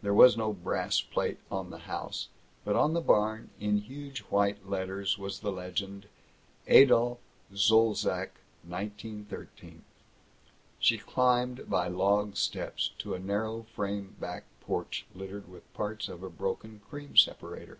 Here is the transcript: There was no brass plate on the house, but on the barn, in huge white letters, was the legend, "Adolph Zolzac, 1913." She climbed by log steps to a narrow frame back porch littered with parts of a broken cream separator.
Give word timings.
There 0.00 0.14
was 0.14 0.36
no 0.36 0.52
brass 0.52 1.00
plate 1.00 1.40
on 1.50 1.70
the 1.70 1.78
house, 1.90 2.28
but 2.64 2.76
on 2.76 2.92
the 2.94 3.00
barn, 3.00 3.50
in 3.58 3.78
huge 3.78 4.20
white 4.28 4.68
letters, 4.70 5.18
was 5.18 5.40
the 5.40 5.50
legend, 5.50 6.06
"Adolph 6.68 7.18
Zolzac, 7.52 8.30
1913." 8.62 9.82
She 10.78 10.98
climbed 10.98 11.68
by 11.68 11.88
log 11.88 12.36
steps 12.36 12.92
to 12.98 13.14
a 13.14 13.18
narrow 13.18 13.64
frame 13.74 14.14
back 14.20 14.44
porch 14.60 15.04
littered 15.16 15.50
with 15.50 15.74
parts 15.74 16.08
of 16.08 16.22
a 16.22 16.30
broken 16.30 16.80
cream 16.88 17.16
separator. 17.16 17.78